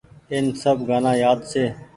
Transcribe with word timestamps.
اين 0.31 0.45
سب 0.61 0.77
گآنآ 0.87 1.11
يآد 1.23 1.39
ڇي۔ 1.51 1.63